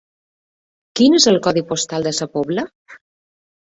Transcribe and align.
Quin 1.01 1.19
és 1.19 1.29
el 1.33 1.39
codi 1.49 1.65
postal 1.69 2.11
de 2.11 2.17
Sa 2.23 2.33
Pobla? 2.35 2.69